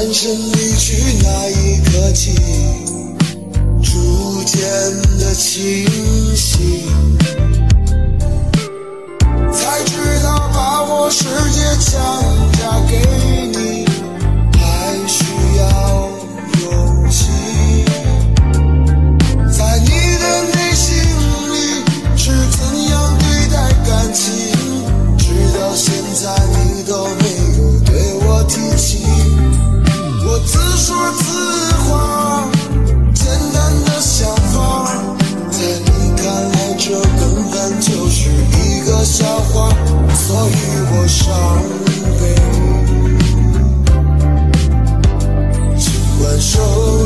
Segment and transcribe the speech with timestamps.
[0.00, 2.32] 转身离去那一刻起
[3.82, 4.62] 逐渐
[5.18, 5.84] 的清
[6.34, 7.49] 醒。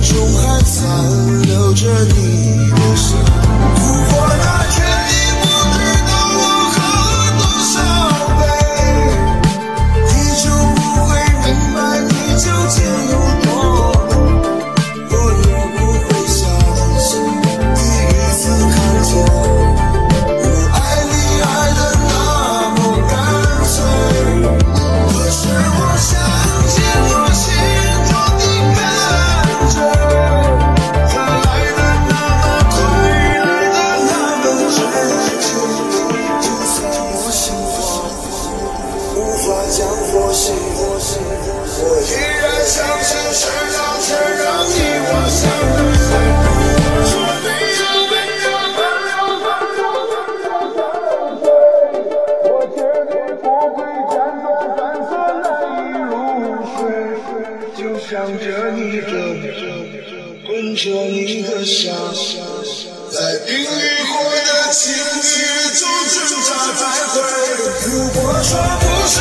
[0.00, 3.39] 中还残留着你的笑
[39.80, 43.40] 像火星，我依然相信是
[43.78, 44.06] 老天
[44.36, 44.76] 让你
[45.08, 45.80] 我相遇。
[47.40, 47.48] 没
[47.80, 48.14] 有没
[49.08, 49.16] 有，
[52.44, 52.78] 我绝
[53.40, 53.78] 不会
[55.72, 55.88] 雨
[56.76, 56.78] 飞。
[57.74, 59.48] 就着你着你，
[61.40, 61.80] 的香，
[63.10, 63.16] 在
[63.46, 64.78] 冰火的情
[65.22, 65.24] 绪
[65.72, 65.80] 中
[66.10, 66.78] 挣扎徘
[67.08, 67.16] 徊。
[67.86, 67.88] 如
[68.20, 69.14] 果说不是。